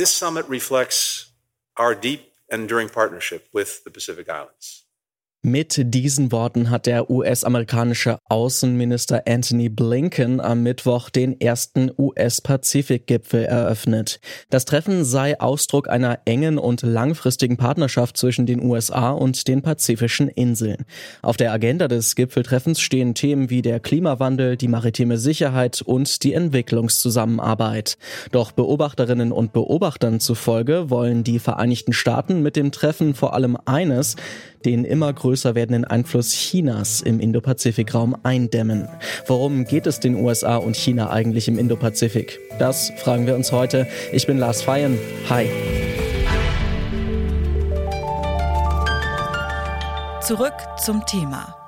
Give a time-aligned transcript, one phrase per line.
[0.00, 1.30] This summit reflects
[1.76, 4.79] our deep and enduring partnership with the Pacific Islands.
[5.42, 14.20] Mit diesen Worten hat der US-amerikanische Außenminister Anthony Blinken am Mittwoch den ersten US-Pazifik-Gipfel eröffnet.
[14.50, 20.28] Das Treffen sei Ausdruck einer engen und langfristigen Partnerschaft zwischen den USA und den pazifischen
[20.28, 20.84] Inseln.
[21.22, 26.34] Auf der Agenda des Gipfeltreffens stehen Themen wie der Klimawandel, die maritime Sicherheit und die
[26.34, 27.96] Entwicklungszusammenarbeit.
[28.30, 34.16] Doch Beobachterinnen und Beobachtern zufolge wollen die Vereinigten Staaten mit dem Treffen vor allem eines,
[34.64, 38.88] den immer größer werdenden Einfluss Chinas im Indo-Pazifik-Raum eindämmen.
[39.26, 42.38] Worum geht es den USA und China eigentlich im Indo-Pazifik?
[42.58, 43.86] Das fragen wir uns heute.
[44.12, 44.98] Ich bin Lars Feyen.
[45.28, 45.48] Hi.
[50.22, 51.59] Zurück zum Thema.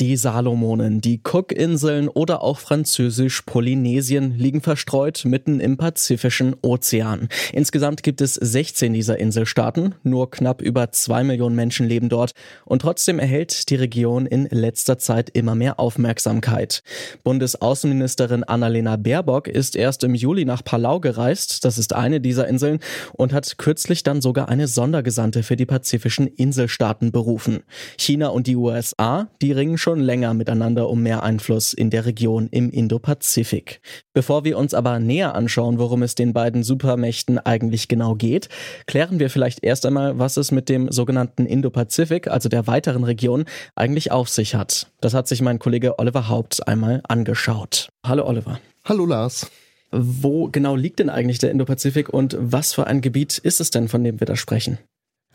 [0.00, 7.28] Die Salomonen, die Cookinseln oder auch französisch Polynesien liegen verstreut mitten im Pazifischen Ozean.
[7.52, 12.32] Insgesamt gibt es 16 dieser Inselstaaten, nur knapp über zwei Millionen Menschen leben dort
[12.64, 16.82] und trotzdem erhält die Region in letzter Zeit immer mehr Aufmerksamkeit.
[17.22, 22.78] Bundesaußenministerin Annalena Baerbock ist erst im Juli nach Palau gereist, das ist eine dieser Inseln,
[23.12, 27.64] und hat kürzlich dann sogar eine Sondergesandte für die pazifischen Inselstaaten berufen.
[27.98, 32.06] China und die USA, die ringen schon schon länger miteinander um mehr Einfluss in der
[32.06, 33.80] Region im Indo-Pazifik.
[34.12, 38.48] Bevor wir uns aber näher anschauen, worum es den beiden Supermächten eigentlich genau geht,
[38.86, 43.46] klären wir vielleicht erst einmal, was es mit dem sogenannten Indo-Pazifik, also der weiteren Region,
[43.74, 44.86] eigentlich auf sich hat.
[45.00, 47.88] Das hat sich mein Kollege Oliver Haupt einmal angeschaut.
[48.06, 48.60] Hallo Oliver.
[48.84, 49.50] Hallo Lars.
[49.90, 53.88] Wo genau liegt denn eigentlich der Indo-Pazifik und was für ein Gebiet ist es denn,
[53.88, 54.78] von dem wir da sprechen?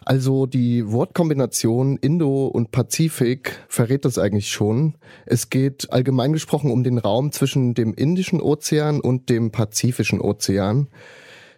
[0.06, 4.94] Also die Wortkombination Indo und Pazifik verrät das eigentlich schon.
[5.26, 10.90] Es geht allgemein gesprochen um den Raum zwischen dem Indischen Ozean und dem Pazifischen Ozean.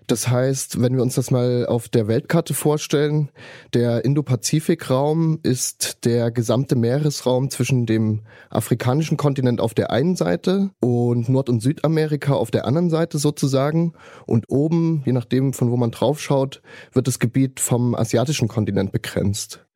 [0.08, 3.30] Das heißt, wenn wir uns das mal auf der Weltkarte vorstellen,
[3.73, 11.27] der Indo-Pazifik-Raum ist der gesamte Meeresraum zwischen dem afrikanischen Kontinent auf der einen Seite und
[11.27, 13.92] Nord- und Südamerika auf der anderen Seite sozusagen.
[14.26, 16.61] Und oben, je nachdem von wo man draufschaut,
[16.93, 19.67] wird das Gebiet vom asiatischen Kontinent begrenzt.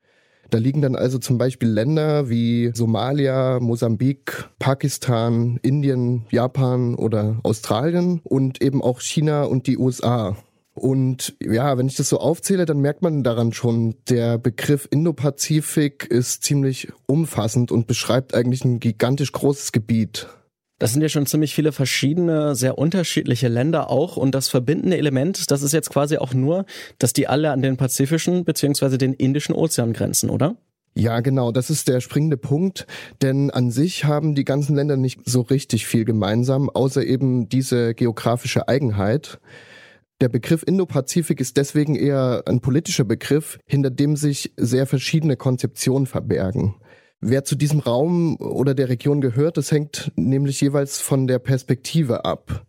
[0.52, 8.20] Da liegen dann also zum Beispiel Länder wie Somalia, Mosambik, Pakistan, Indien, Japan oder Australien
[8.26, 10.36] und eben auch China und die USA.
[10.74, 16.06] Und ja, wenn ich das so aufzähle, dann merkt man daran schon, der Begriff Indopazifik
[16.06, 20.28] ist ziemlich umfassend und beschreibt eigentlich ein gigantisch großes Gebiet.
[20.82, 24.18] Das sind ja schon ziemlich viele verschiedene, sehr unterschiedliche Länder auch.
[24.18, 26.66] Und das verbindende Element, das ist jetzt quasi auch nur,
[26.98, 28.98] dass die alle an den Pazifischen bzw.
[28.98, 30.56] den Indischen Ozean grenzen, oder?
[30.96, 32.88] Ja, genau, das ist der springende Punkt,
[33.22, 37.94] denn an sich haben die ganzen Länder nicht so richtig viel gemeinsam, außer eben diese
[37.94, 39.40] geografische Eigenheit.
[40.20, 46.08] Der Begriff Indo-Pazifik ist deswegen eher ein politischer Begriff, hinter dem sich sehr verschiedene Konzeptionen
[46.08, 46.74] verbergen.
[47.24, 52.26] Wer zu diesem Raum oder der Region gehört, das hängt nämlich jeweils von der Perspektive
[52.26, 52.66] ab.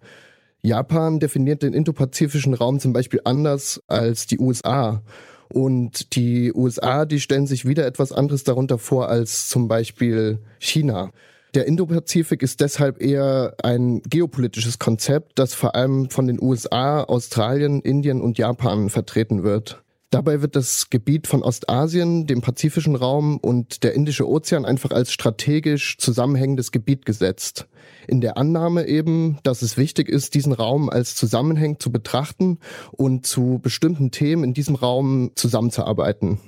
[0.60, 5.02] Japan definiert den indopazifischen Raum zum Beispiel anders als die USA.
[5.48, 11.12] Und die USA, die stellen sich wieder etwas anderes darunter vor als zum Beispiel China.
[11.54, 17.80] Der Indopazifik ist deshalb eher ein geopolitisches Konzept, das vor allem von den USA, Australien,
[17.80, 19.82] Indien und Japan vertreten wird.
[20.12, 25.10] Dabei wird das Gebiet von Ostasien, dem pazifischen Raum und der Indische Ozean einfach als
[25.10, 27.66] strategisch zusammenhängendes Gebiet gesetzt.
[28.06, 32.58] In der Annahme eben, dass es wichtig ist, diesen Raum als zusammenhängend zu betrachten
[32.90, 36.38] und zu bestimmten Themen in diesem Raum zusammenzuarbeiten.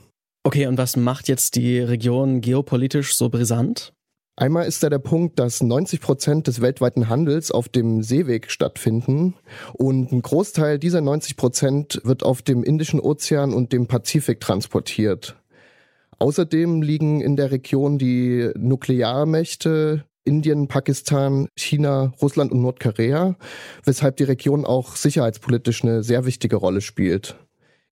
[0.42, 3.93] Okay, und was macht jetzt die Region geopolitisch so brisant?
[4.36, 9.34] Einmal ist da der Punkt, dass 90 Prozent des weltweiten Handels auf dem Seeweg stattfinden
[9.74, 15.36] und ein Großteil dieser 90 Prozent wird auf dem Indischen Ozean und dem Pazifik transportiert.
[16.18, 23.36] Außerdem liegen in der Region die Nuklearmächte Indien, Pakistan, China, Russland und Nordkorea,
[23.84, 27.36] weshalb die Region auch sicherheitspolitisch eine sehr wichtige Rolle spielt.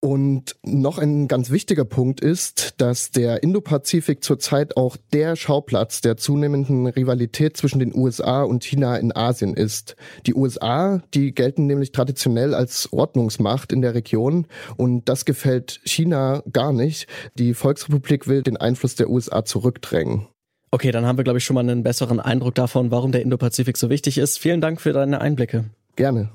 [0.04, 6.16] Und noch ein ganz wichtiger Punkt ist, dass der Indopazifik zurzeit auch der Schauplatz der
[6.16, 9.94] zunehmenden Rivalität zwischen den USA und China in Asien ist.
[10.26, 16.43] Die USA, die gelten nämlich traditionell als Ordnungsmacht in der Region und das gefällt China
[16.52, 17.06] gar nicht.
[17.38, 20.26] Die Volksrepublik will den Einfluss der USA zurückdrängen.
[20.72, 23.76] Okay, dann haben wir, glaube ich, schon mal einen besseren Eindruck davon, warum der Indopazifik
[23.76, 24.38] so wichtig ist.
[24.38, 25.66] Vielen Dank für deine Einblicke.
[25.94, 26.31] Gerne.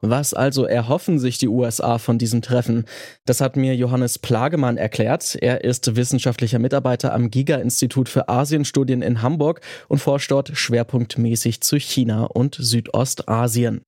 [0.00, 2.84] Was also erhoffen sich die USA von diesem Treffen?
[3.26, 5.36] Das hat mir Johannes Plagemann erklärt.
[5.40, 11.78] Er ist wissenschaftlicher Mitarbeiter am Giga-Institut für Asienstudien in Hamburg und forscht dort schwerpunktmäßig zu
[11.78, 13.82] China und Südostasien.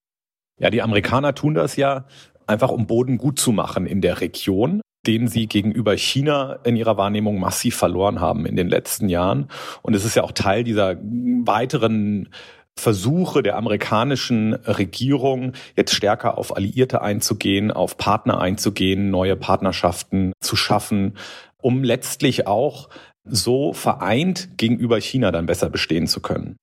[0.61, 2.07] Ja, die Amerikaner tun das ja
[2.47, 6.97] einfach, um Boden gut zu machen in der Region den sie gegenüber China in ihrer
[6.97, 9.49] Wahrnehmung massiv verloren haben in den letzten Jahren.
[9.83, 12.29] Und es ist ja auch Teil dieser weiteren
[12.79, 20.57] Versuche der amerikanischen Regierung, jetzt stärker auf Alliierte einzugehen, auf Partner einzugehen, neue Partnerschaften zu
[20.57, 21.17] schaffen,
[21.59, 22.89] um letztlich auch
[23.25, 26.57] so vereint gegenüber China dann besser bestehen zu können.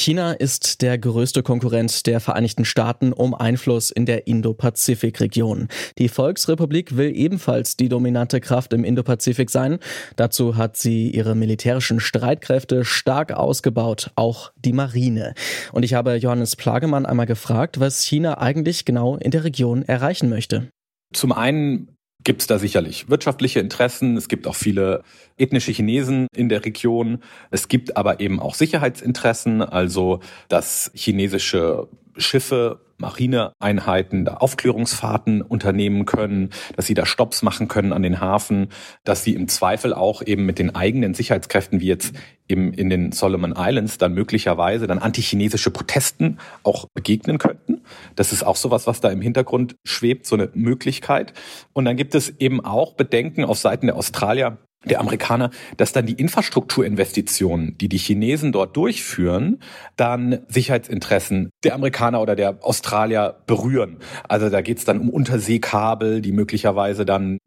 [0.00, 5.68] China ist der größte Konkurrent der Vereinigten Staaten um Einfluss in der Indo-Pazifik-Region.
[5.98, 9.78] Die Volksrepublik will ebenfalls die dominante Kraft im Indo-Pazifik sein.
[10.16, 15.34] Dazu hat sie ihre militärischen Streitkräfte stark ausgebaut, auch die Marine.
[15.70, 20.30] Und ich habe Johannes Plagemann einmal gefragt, was China eigentlich genau in der Region erreichen
[20.30, 20.70] möchte.
[21.12, 21.94] Zum einen
[22.24, 24.16] gibt es da sicherlich wirtschaftliche Interessen.
[24.16, 25.02] Es gibt auch viele
[25.38, 27.22] ethnische Chinesen in der Region.
[27.50, 36.50] Es gibt aber eben auch Sicherheitsinteressen, also dass chinesische Schiffe, Marineeinheiten da Aufklärungsfahrten unternehmen können,
[36.76, 38.68] dass sie da Stops machen können an den Hafen,
[39.04, 42.14] dass sie im Zweifel auch eben mit den eigenen Sicherheitskräften wie jetzt
[42.48, 47.82] eben in den Solomon Islands dann möglicherweise dann antichinesische Protesten auch begegnen könnten.
[48.16, 51.32] Das ist auch sowas, was da im Hintergrund schwebt, so eine Möglichkeit.
[51.72, 56.06] Und dann gibt es eben auch Bedenken auf Seiten der Australier, der Amerikaner, dass dann
[56.06, 59.62] die Infrastrukturinvestitionen, die die Chinesen dort durchführen,
[59.96, 63.98] dann Sicherheitsinteressen der Amerikaner oder der Australier berühren.
[64.26, 67.38] Also da geht es dann um Unterseekabel, die möglicherweise dann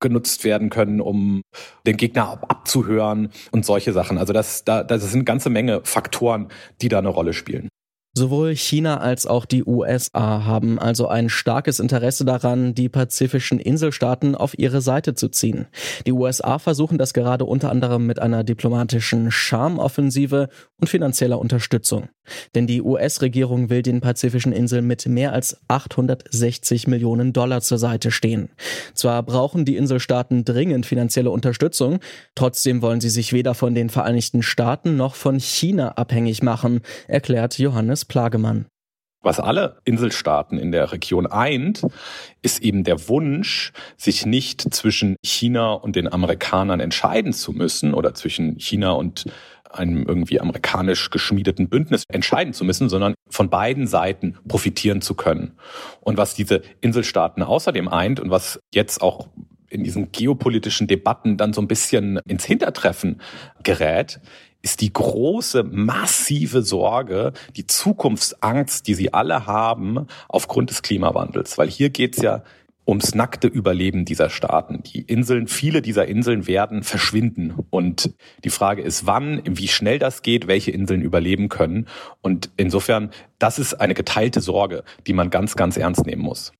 [0.00, 1.42] genutzt werden können, um
[1.86, 4.16] den Gegner abzuhören und solche Sachen.
[4.16, 6.48] Also das, da, das sind ganze Menge Faktoren,
[6.80, 7.68] die da eine Rolle spielen.
[8.18, 14.34] Sowohl China als auch die USA haben also ein starkes Interesse daran, die pazifischen Inselstaaten
[14.34, 15.68] auf ihre Seite zu ziehen.
[16.04, 20.48] Die USA versuchen das gerade unter anderem mit einer diplomatischen Charmoffensive
[20.80, 22.08] und finanzieller Unterstützung.
[22.56, 28.10] Denn die US-Regierung will den pazifischen Inseln mit mehr als 860 Millionen Dollar zur Seite
[28.10, 28.50] stehen.
[28.94, 32.00] Zwar brauchen die Inselstaaten dringend finanzielle Unterstützung,
[32.34, 37.58] trotzdem wollen sie sich weder von den Vereinigten Staaten noch von China abhängig machen, erklärt
[37.58, 38.66] Johannes Plagemann.
[39.20, 41.82] Was alle Inselstaaten in der Region eint,
[42.40, 48.14] ist eben der Wunsch, sich nicht zwischen China und den Amerikanern entscheiden zu müssen oder
[48.14, 49.24] zwischen China und
[49.70, 55.58] einem irgendwie amerikanisch geschmiedeten Bündnis entscheiden zu müssen, sondern von beiden Seiten profitieren zu können.
[56.00, 59.28] Und was diese Inselstaaten außerdem eint und was jetzt auch
[59.70, 63.20] in diesen geopolitischen Debatten dann so ein bisschen ins Hintertreffen
[63.62, 64.20] gerät,
[64.62, 71.58] ist die große, massive Sorge, die Zukunftsangst, die sie alle haben aufgrund des Klimawandels.
[71.58, 72.42] Weil hier geht's ja
[72.88, 74.82] ums nackte Überleben dieser Staaten.
[74.82, 77.54] Die Inseln, viele dieser Inseln werden verschwinden.
[77.70, 81.86] Und die Frage ist, wann, wie schnell das geht, welche Inseln überleben können.
[82.22, 86.52] Und insofern, das ist eine geteilte Sorge, die man ganz, ganz ernst nehmen muss.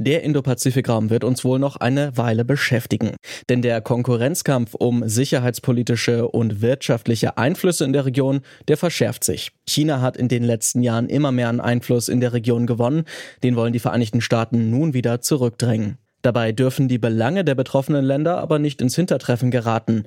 [0.00, 3.16] Der Indo-Pazifik-Raum wird uns wohl noch eine Weile beschäftigen.
[3.48, 9.50] Denn der Konkurrenzkampf um sicherheitspolitische und wirtschaftliche Einflüsse in der Region, der verschärft sich.
[9.66, 13.06] China hat in den letzten Jahren immer mehr an Einfluss in der Region gewonnen.
[13.42, 15.98] Den wollen die Vereinigten Staaten nun wieder zurückdrängen.
[16.22, 20.04] Dabei dürfen die Belange der betroffenen Länder aber nicht ins Hintertreffen geraten.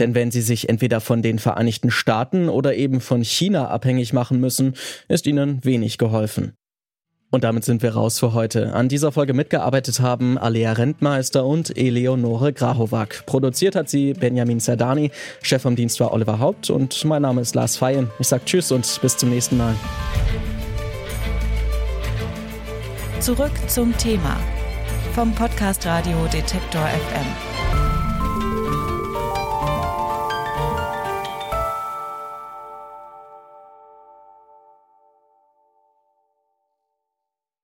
[0.00, 4.40] Denn wenn sie sich entweder von den Vereinigten Staaten oder eben von China abhängig machen
[4.40, 4.72] müssen,
[5.08, 6.54] ist ihnen wenig geholfen.
[7.34, 8.72] Und damit sind wir raus für heute.
[8.74, 13.26] An dieser Folge mitgearbeitet haben Alea Rentmeister und Eleonore Grahovac.
[13.26, 15.10] Produziert hat sie Benjamin Zerdani.
[15.42, 18.08] Chef vom Dienst war Oliver Haupt und mein Name ist Lars Feyen.
[18.20, 19.74] Ich sag Tschüss und bis zum nächsten Mal.
[23.18, 24.36] Zurück zum Thema
[25.12, 27.63] vom Podcast Radio Detektor FM.